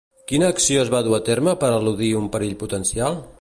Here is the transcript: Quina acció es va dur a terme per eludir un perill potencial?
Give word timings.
Quina 0.29 0.47
acció 0.53 0.79
es 0.85 0.89
va 0.93 1.01
dur 1.07 1.13
a 1.17 1.21
terme 1.27 1.53
per 1.65 1.71
eludir 1.77 2.11
un 2.23 2.27
perill 2.37 2.57
potencial? 2.65 3.23